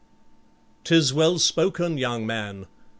"'Tis 0.83 1.13
well 1.13 1.37
spoken, 1.37 1.95
young 1.99 2.25
man. 2.25 2.65